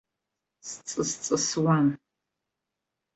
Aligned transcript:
Сҵыс-ҵысуан. 0.67 1.87